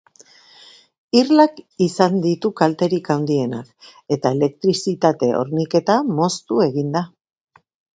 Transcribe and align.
Irlak 1.21 1.59
izan 1.87 2.17
ditu 2.25 2.51
kalterik 2.63 3.13
handienak, 3.17 3.71
eta 4.19 4.35
elektrizitate 4.41 5.35
horniketa 5.45 6.03
moztu 6.21 6.63
egin 6.71 6.95
da. 6.99 7.11